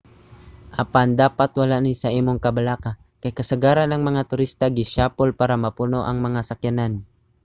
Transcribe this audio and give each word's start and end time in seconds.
apan 0.83 1.07
dapat 1.21 1.49
wala 1.61 1.77
ni 1.85 1.93
sa 2.01 2.09
imong 2.19 2.41
kabalaka 2.45 2.91
kay 3.21 3.35
kasagaran 3.39 3.89
ang 3.93 4.01
mga 4.09 4.21
turista 4.31 4.65
gisiyapol 4.77 5.29
para 5.39 5.55
mapuno 5.63 5.99
ang 6.09 6.17
mga 6.25 6.41
sakyanan 6.49 6.93